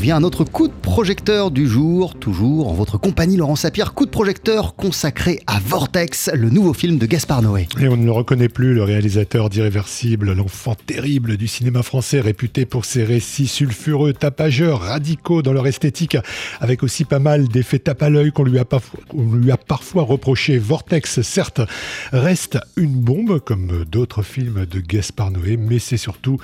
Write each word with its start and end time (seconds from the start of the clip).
vient 0.00 0.16
à 0.16 0.20
notre 0.20 0.44
coup 0.44 0.66
de 0.66 0.72
projecteur 0.72 1.50
du 1.50 1.68
jour, 1.68 2.14
toujours 2.14 2.68
en 2.68 2.72
votre 2.72 2.96
compagnie 2.96 3.36
Laurent 3.36 3.54
Sapir, 3.54 3.92
coup 3.92 4.06
de 4.06 4.10
projecteur 4.10 4.74
consacré 4.74 5.40
à 5.46 5.60
Vortex, 5.60 6.30
le 6.32 6.48
nouveau 6.48 6.72
film 6.72 6.96
de 6.96 7.04
Gaspard 7.04 7.42
Noé. 7.42 7.68
Et 7.78 7.86
on 7.86 7.98
ne 7.98 8.06
le 8.06 8.10
reconnaît 8.10 8.48
plus, 8.48 8.72
le 8.72 8.82
réalisateur 8.82 9.50
d'Irréversible, 9.50 10.32
l'enfant 10.32 10.74
terrible 10.74 11.36
du 11.36 11.46
cinéma 11.46 11.82
français, 11.82 12.20
réputé 12.20 12.64
pour 12.64 12.86
ses 12.86 13.04
récits 13.04 13.46
sulfureux, 13.46 14.14
tapageurs, 14.14 14.80
radicaux 14.80 15.42
dans 15.42 15.52
leur 15.52 15.66
esthétique, 15.66 16.16
avec 16.60 16.82
aussi 16.82 17.04
pas 17.04 17.18
mal 17.18 17.48
d'effets 17.48 17.78
tape 17.78 18.02
à 18.02 18.08
l'œil 18.08 18.32
qu'on 18.32 18.44
lui, 18.44 18.58
a 18.58 18.64
lui 19.14 19.52
a 19.52 19.58
parfois 19.58 20.04
reproché. 20.04 20.56
Vortex, 20.56 21.20
certes, 21.20 21.60
reste 22.10 22.58
une 22.76 22.94
bombe, 22.94 23.38
comme 23.40 23.84
d'autres 23.84 24.22
films 24.22 24.64
de 24.64 24.80
Gaspard 24.80 25.30
Noé, 25.30 25.58
mais 25.58 25.78
c'est 25.78 25.98
surtout 25.98 26.38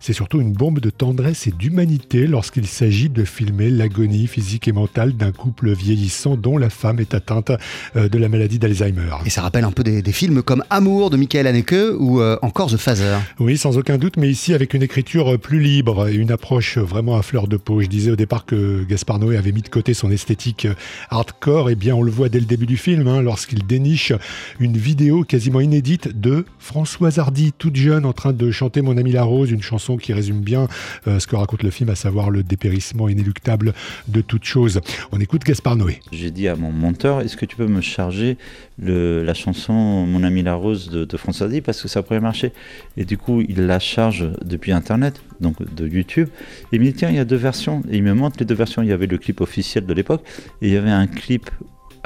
c'est 0.00 0.12
surtout 0.12 0.40
une 0.40 0.52
bombe 0.52 0.80
de 0.80 0.90
tendresse 0.90 1.46
et 1.46 1.50
d'humanité 1.50 2.26
lorsqu'il 2.26 2.66
s'agit 2.66 3.08
de 3.08 3.24
filmer 3.24 3.70
l'agonie 3.70 4.26
physique 4.26 4.68
et 4.68 4.72
mentale 4.72 5.16
d'un 5.16 5.32
couple 5.32 5.72
vieillissant 5.72 6.36
dont 6.36 6.58
la 6.58 6.70
femme 6.70 7.00
est 7.00 7.14
atteinte 7.14 7.52
euh, 7.96 8.08
de 8.08 8.18
la 8.18 8.28
maladie 8.28 8.58
d'Alzheimer. 8.58 9.10
Et 9.24 9.30
ça 9.30 9.42
rappelle 9.42 9.64
un 9.64 9.72
peu 9.72 9.82
des, 9.82 10.02
films 10.12 10.42
comme 10.42 10.64
Amour 10.70 11.10
de 11.10 11.16
Michael 11.16 11.46
Haneke 11.46 11.74
ou 11.98 12.20
euh, 12.20 12.38
encore 12.42 12.70
The 12.70 12.76
Phaser. 12.76 13.18
Oui, 13.38 13.58
sans 13.58 13.76
aucun 13.76 13.98
doute, 13.98 14.16
mais 14.16 14.30
ici 14.30 14.54
avec 14.54 14.74
une 14.74 14.82
écriture 14.82 15.38
plus 15.38 15.60
libre 15.60 16.08
et 16.08 16.14
une 16.14 16.30
approche 16.30 16.78
vraiment 16.78 17.16
à 17.16 17.22
fleur 17.22 17.48
de 17.48 17.56
peau. 17.56 17.82
Je 17.82 17.86
disais 17.86 18.10
au 18.10 18.16
départ 18.16 18.46
que 18.46 18.84
Gaspard 18.84 19.18
Noé 19.18 19.36
avait 19.36 19.52
mis 19.52 19.62
de 19.62 19.68
côté 19.68 19.94
son 19.94 20.10
esthétique 20.10 20.66
hardcore, 21.10 21.68
et 21.68 21.72
eh 21.72 21.76
bien 21.76 21.94
on 21.94 22.02
le 22.02 22.10
voit 22.10 22.28
dès 22.28 22.40
le 22.40 22.46
début 22.46 22.66
du 22.66 22.76
film, 22.76 23.06
hein, 23.08 23.22
lorsqu'il 23.22 23.66
déniche 23.66 24.12
une 24.60 24.76
vidéo 24.76 25.24
quasiment 25.24 25.60
inédite 25.60 26.18
de 26.18 26.44
Françoise 26.58 27.18
Hardy, 27.18 27.52
toute 27.56 27.76
jeune, 27.76 28.04
en 28.04 28.12
train 28.12 28.32
de 28.32 28.50
chanter 28.50 28.82
Mon 28.82 28.96
ami 28.96 29.12
la 29.12 29.22
rose, 29.22 29.50
une 29.50 29.62
chanson 29.62 29.85
qui 29.96 30.12
résume 30.12 30.40
bien 30.40 30.66
euh, 31.06 31.20
ce 31.20 31.26
que 31.26 31.36
raconte 31.36 31.62
le 31.62 31.70
film, 31.70 31.88
à 31.90 31.94
savoir 31.94 32.30
le 32.30 32.42
dépérissement 32.42 33.08
inéluctable 33.08 33.72
de 34.08 34.20
toute 34.20 34.44
chose. 34.44 34.80
On 35.12 35.20
écoute 35.20 35.44
Gaspard 35.44 35.76
Noé. 35.76 36.00
J'ai 36.10 36.32
dit 36.32 36.48
à 36.48 36.56
mon 36.56 36.72
monteur, 36.72 37.20
est-ce 37.20 37.36
que 37.36 37.46
tu 37.46 37.54
peux 37.54 37.68
me 37.68 37.80
charger 37.80 38.36
la 38.78 39.34
chanson 39.34 39.72
Mon 39.72 40.22
ami 40.22 40.42
la 40.42 40.54
rose 40.54 40.90
de, 40.90 41.04
de 41.04 41.16
François 41.16 41.46
parce 41.64 41.80
que 41.80 41.88
ça 41.88 42.02
pourrait 42.02 42.20
marcher. 42.20 42.52
Et 42.96 43.04
du 43.04 43.18
coup, 43.18 43.42
il 43.48 43.66
la 43.66 43.78
charge 43.78 44.28
depuis 44.44 44.72
Internet, 44.72 45.20
donc 45.40 45.56
de 45.74 45.86
YouTube. 45.86 46.28
Et 46.72 46.76
il 46.76 46.80
me 46.80 46.86
dit, 46.86 46.92
tiens, 46.92 47.10
il 47.10 47.16
y 47.16 47.20
a 47.20 47.24
deux 47.24 47.36
versions. 47.36 47.82
Et 47.90 47.98
il 47.98 48.02
me 48.02 48.14
montre 48.14 48.36
les 48.40 48.46
deux 48.46 48.54
versions. 48.54 48.82
Il 48.82 48.88
y 48.88 48.92
avait 48.92 49.06
le 49.06 49.18
clip 49.18 49.40
officiel 49.40 49.86
de 49.86 49.94
l'époque 49.94 50.22
et 50.62 50.68
il 50.68 50.74
y 50.74 50.76
avait 50.76 50.90
un 50.90 51.06
clip 51.06 51.50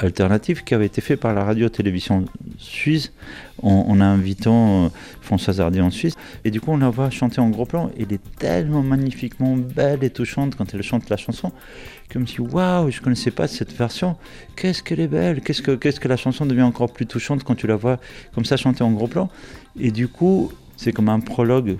alternatif 0.03 0.63
qui 0.63 0.73
avait 0.73 0.85
été 0.85 1.01
fait 1.01 1.17
par 1.17 1.33
la 1.33 1.43
radio-télévision 1.43 2.25
suisse 2.57 3.11
en, 3.61 3.99
invitant 4.01 4.85
euh, 4.85 4.89
Françoise 5.21 5.61
en 5.61 5.91
Suisse. 5.91 6.15
Et 6.43 6.51
du 6.51 6.59
coup, 6.59 6.71
on 6.71 6.77
la 6.77 6.89
voit 6.89 7.09
chanter 7.09 7.41
en 7.41 7.49
gros 7.49 7.65
plan. 7.65 7.91
Elle 7.99 8.13
est 8.13 8.35
tellement 8.37 8.81
magnifiquement 8.81 9.55
belle 9.55 10.03
et 10.03 10.09
touchante 10.09 10.55
quand 10.55 10.73
elle 10.73 10.81
chante 10.81 11.09
la 11.09 11.17
chanson 11.17 11.51
que 12.11 12.19
je 12.19 12.41
me 12.41 12.49
waouh, 12.49 12.91
je 12.91 13.01
connaissais 13.01 13.31
pas 13.31 13.47
cette 13.47 13.73
version. 13.73 14.17
Qu'est-ce 14.55 14.83
qu'elle 14.83 14.99
est 14.99 15.07
belle 15.07 15.41
Qu'est-ce 15.41 15.61
que, 15.61 15.71
qu'est-ce 15.71 15.99
que 15.99 16.09
la 16.09 16.17
chanson 16.17 16.45
devient 16.45 16.61
encore 16.63 16.91
plus 16.91 17.05
touchante 17.05 17.43
quand 17.43 17.55
tu 17.55 17.67
la 17.67 17.77
vois 17.77 17.99
comme 18.35 18.43
ça 18.43 18.57
chanter 18.57 18.83
en 18.83 18.91
gros 18.91 19.07
plan 19.07 19.29
Et 19.79 19.91
du 19.91 20.07
coup, 20.09 20.51
c'est 20.75 20.91
comme 20.91 21.09
un 21.09 21.21
prologue 21.21 21.77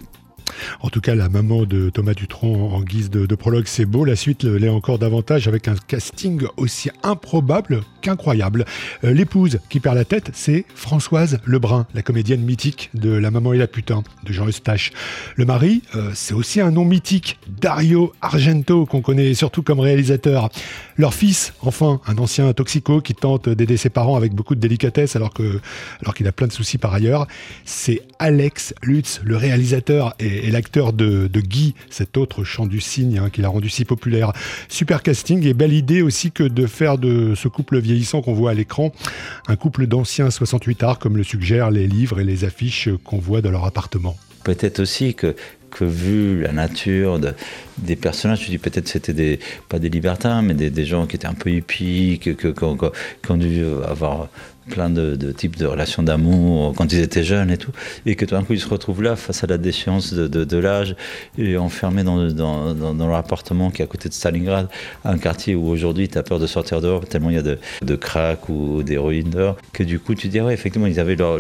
en 0.82 0.90
tout 0.90 1.02
cas, 1.02 1.16
la 1.16 1.30
maman 1.30 1.64
de 1.64 1.90
Thomas 1.90 2.14
Dutronc 2.14 2.74
en 2.74 2.82
guise 2.82 3.10
de, 3.10 3.36
prologue, 3.36 3.66
c'est 3.66 3.86
beau. 3.86 4.06
La 4.06 4.16
suite 4.16 4.44
l'est 4.44 4.70
encore 4.70 5.00
davantage 5.00 5.48
avec 5.48 5.68
un 5.68 5.76
casting 5.76 6.44
aussi 6.58 6.90
improbable 7.04 7.82
qu'incroyable. 8.02 8.66
Euh, 9.04 9.14
l'épouse 9.14 9.60
qui 9.70 9.80
perd 9.80 9.96
la 9.96 10.06
tête, 10.06 10.32
c'est 10.34 10.66
Françoise 10.76 11.40
Lebrun, 11.46 11.88
la 11.94 12.02
comédienne 12.02 12.42
mythique 12.42 12.90
de 12.94 13.12
La 13.12 13.32
maman 13.32 13.54
et 13.54 13.58
la 13.58 13.68
putain 13.68 14.04
de 14.24 14.34
Jean 14.34 14.48
Eustache. 14.48 14.92
Le 15.36 15.46
mari, 15.46 15.82
euh, 15.96 16.12
c'est 16.14 16.34
aussi 16.34 16.62
un 16.62 16.72
nom 16.72 16.86
mythique, 16.86 17.40
Dario 17.48 18.14
Argento, 18.22 18.86
qu'on 18.86 19.02
connaît 19.02 19.34
surtout 19.34 19.64
comme 19.64 19.80
réalisateur. 19.80 20.50
Leur 20.98 21.14
fils, 21.14 21.54
enfin, 21.62 22.00
un 22.08 22.18
ancien 22.18 22.52
toxico 22.54 23.02
qui 23.02 23.14
tente 23.14 23.50
d'aider 23.50 23.78
ses 23.78 23.90
parents 23.90 24.16
avec 24.16 24.34
beaucoup 24.34 24.56
de 24.56 24.60
délicatesse 24.60 25.16
alors 25.16 25.32
alors 26.02 26.14
qu'il 26.14 26.28
a 26.28 26.32
plein 26.32 26.48
de 26.48 26.52
soucis 26.52 26.78
par 26.78 26.94
ailleurs, 26.94 27.28
c'est 27.66 28.02
Alex 28.20 28.74
Lutz, 28.82 29.22
le 29.24 29.38
réalisateur 29.38 30.14
et, 30.20 30.51
l'acteur 30.52 30.94
de, 30.94 31.28
Guy, 31.34 31.76
cet 31.90 32.18
autre 32.18 32.44
chant 32.44 32.66
du 32.66 32.80
cygne 32.80 33.18
hein, 33.18 33.30
qui 33.30 33.42
l'a 33.42 33.50
rendu 33.50 33.70
si 33.70 33.86
populaire. 33.86 34.34
Super 34.70 35.04
casting 35.04 35.46
et 35.46 35.54
belle 35.54 35.74
idée 35.74 36.02
aussi 36.02 36.32
que 36.32 36.44
de 36.44 36.66
faire 36.66 36.98
de 36.98 37.34
ce 37.36 37.48
couple 37.48 37.80
vieillissant 37.80 38.22
qu'on 38.22 38.34
voit 38.34 38.52
à 38.52 38.54
l'écran 38.54 38.92
un 39.48 39.56
couple 39.56 39.88
d'anciens 39.88 40.30
68 40.30 40.84
arts 40.84 41.00
comme 41.00 41.18
le 41.18 41.24
suggèrent 41.24 41.72
les 41.72 41.88
livres 41.88 42.20
et 42.20 42.24
les 42.24 42.44
affiches 42.44 42.90
qu'on 43.04 43.18
voit 43.18 43.42
dans 43.42 43.52
leur 43.52 43.66
appartement. 43.66 44.18
Peut-être 44.44 44.80
aussi 44.80 45.14
que 45.14 45.36
que 45.72 45.86
vu 45.86 46.42
la 46.42 46.52
nature 46.52 47.20
de, 47.20 47.34
des 47.80 47.96
personnages, 47.96 48.44
je 48.46 48.50
dis 48.50 48.58
peut-être 48.58 48.88
c'était 48.88 49.14
des, 49.14 49.40
pas 49.70 49.80
des 49.80 49.90
libertins, 49.90 50.42
mais 50.42 50.54
des, 50.54 50.86
gens 50.86 51.08
qui 51.08 51.16
étaient 51.16 51.28
un 51.28 51.34
peu 51.34 51.50
hippies, 51.50 52.20
qui, 52.22 52.36
ont 53.30 53.38
dû 53.38 53.64
avoir 53.88 54.28
plein 54.70 54.90
de, 54.90 55.32
types 55.32 55.58
de 55.58 55.66
relations 55.66 56.04
d'amour 56.04 56.74
quand 56.76 56.92
ils 56.92 57.00
étaient 57.00 57.24
jeunes 57.24 57.52
et 57.52 57.58
tout, 57.58 57.72
et 58.06 58.16
que 58.16 58.26
tout 58.26 58.36
d'un 58.36 58.44
coup 58.44 58.54
ils 58.54 58.60
se 58.60 58.70
retrouvent 58.70 59.02
là 59.02 59.16
face 59.16 59.44
à 59.44 59.48
la 59.48 59.58
déchéance 59.58 60.14
de, 60.14 60.58
l'âge 60.58 60.96
et 61.38 61.58
enfermés 61.58 62.04
dans, 62.04 62.18
leur 62.18 63.16
appartement 63.16 63.72
qui 63.72 63.82
est 63.82 63.86
à 63.86 63.88
côté 63.88 64.10
de 64.10 64.14
Stalingrad, 64.14 64.68
un 65.04 65.18
quartier 65.18 65.56
où 65.56 65.68
aujourd'hui 65.68 66.08
tu 66.10 66.18
as 66.18 66.24
peur 66.24 66.40
de 66.40 66.48
sortir 66.48 66.82
dehors 66.82 67.06
tellement 67.06 67.30
il 67.30 67.36
y 67.36 67.40
a 67.40 67.42
de, 67.42 67.58
de 67.82 68.00
ou 68.50 68.84
d'héroïne 68.84 69.30
dehors, 69.30 69.58
que 69.74 69.84
du 69.84 70.00
coup 70.00 70.16
tu 70.16 70.28
dis 70.28 70.40
ouais 70.40 70.54
effectivement 70.54 70.88
ils 70.88 71.00
avaient 71.00 71.16
leur, 71.16 71.40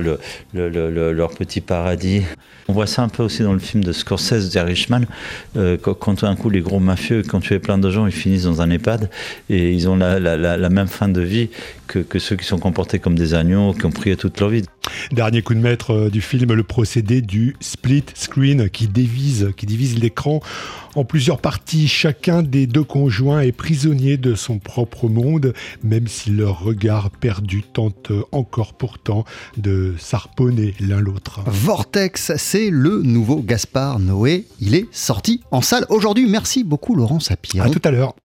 leur, 0.53 1.29
petit 1.31 1.61
paradis. 1.61 2.23
On 2.67 2.73
voit 2.73 2.87
ça 2.87 3.01
un 3.01 3.09
peu 3.09 3.23
aussi 3.23 3.43
dans 3.43 3.53
le 3.53 3.59
film 3.59 3.83
de 3.83 3.91
Scorsese, 3.91 4.20
d'Irishman, 4.29 5.01
euh, 5.57 5.77
quand, 5.81 5.93
quand 5.93 6.15
tout 6.15 6.25
d'un 6.25 6.35
coup 6.35 6.49
les 6.49 6.61
gros 6.61 6.79
mafieux, 6.79 7.23
quand 7.27 7.39
tu 7.39 7.53
es 7.53 7.59
plein 7.59 7.77
de 7.77 7.89
gens, 7.89 8.05
ils 8.05 8.11
finissent 8.11 8.43
dans 8.43 8.61
un 8.61 8.69
EHPAD 8.69 9.09
et 9.49 9.73
ils 9.73 9.89
ont 9.89 9.95
la, 9.95 10.19
la, 10.19 10.37
la, 10.37 10.57
la 10.57 10.69
même 10.69 10.87
fin 10.87 11.09
de 11.09 11.21
vie 11.21 11.49
que, 11.87 11.99
que 11.99 12.19
ceux 12.19 12.35
qui 12.35 12.45
sont 12.45 12.59
comportés 12.59 12.99
comme 12.99 13.15
des 13.15 13.33
agneaux 13.33 13.73
qui 13.73 13.85
ont 13.85 13.91
prié 13.91 14.15
toute 14.15 14.39
leur 14.39 14.49
vie. 14.49 14.63
Dernier 15.11 15.41
coup 15.41 15.53
de 15.53 15.59
maître 15.59 15.93
euh, 15.93 16.09
du 16.09 16.21
film, 16.21 16.53
le 16.53 16.63
procédé 16.63 17.21
du 17.21 17.55
split 17.59 18.05
screen 18.13 18.69
qui 18.69 18.87
divise, 18.87 19.49
qui 19.57 19.65
divise 19.65 19.99
l'écran 19.99 20.41
en 20.95 21.03
plusieurs 21.03 21.39
parties. 21.39 21.87
Chacun 21.87 22.41
des 22.43 22.67
deux 22.67 22.83
conjoints 22.83 23.41
est 23.41 23.51
prisonnier 23.51 24.17
de 24.17 24.35
son 24.35 24.59
propre 24.59 25.07
monde, 25.07 25.53
même 25.83 26.07
si 26.07 26.31
leur 26.31 26.61
regard 26.61 27.09
perdu 27.11 27.63
tente 27.63 28.11
encore 28.31 28.73
pourtant 28.73 29.25
de 29.57 29.93
s'arponner 29.97 30.73
l'un 30.79 30.99
l'autre. 30.99 31.41
Vortex, 31.45 32.33
c'est 32.37 32.69
le 32.69 33.01
nouveau 33.01 33.41
Gaspard 33.41 33.99
Noé. 34.11 34.45
Il 34.59 34.75
est 34.75 34.87
sorti 34.91 35.41
en 35.51 35.61
salle 35.61 35.85
aujourd'hui. 35.89 36.27
Merci 36.27 36.63
beaucoup 36.63 36.95
Laurent 36.95 37.19
Sapir. 37.19 37.63
À 37.63 37.69
tout 37.69 37.81
à 37.83 37.91
l'heure. 37.91 38.13